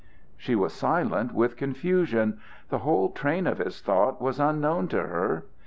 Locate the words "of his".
3.45-3.81